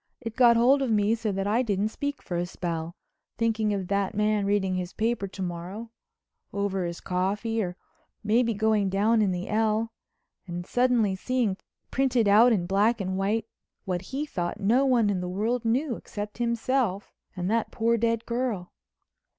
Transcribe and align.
It 0.19 0.35
got 0.35 0.57
hold 0.57 0.81
of 0.81 0.89
me 0.89 1.13
so 1.13 1.31
that 1.31 1.45
I 1.45 1.61
didn't 1.61 1.89
speak 1.89 2.23
for 2.23 2.35
a 2.35 2.47
spell, 2.47 2.95
thinking 3.37 3.71
of 3.71 3.87
that 3.89 4.15
man 4.15 4.47
reading 4.47 4.73
his 4.73 4.93
paper 4.93 5.27
to 5.27 5.41
morrow—over 5.43 6.85
his 6.85 6.99
coffee 6.99 7.61
or 7.61 7.77
maybe 8.23 8.55
going 8.55 8.89
down 8.89 9.21
in 9.21 9.31
the 9.31 9.47
L—and 9.47 10.65
suddenly 10.65 11.15
seeing 11.15 11.55
printed 11.91 12.27
out 12.27 12.51
in 12.51 12.65
black 12.65 12.99
and 12.99 13.15
white 13.15 13.45
what 13.85 14.01
he 14.01 14.25
thought 14.25 14.59
no 14.59 14.87
one 14.87 15.11
in 15.11 15.21
the 15.21 15.29
world 15.29 15.63
knew 15.65 15.95
except 15.95 16.39
himself 16.39 17.13
and 17.35 17.47
that 17.51 17.69
poor 17.69 17.95
dead 17.95 18.25
girl. 18.25 18.71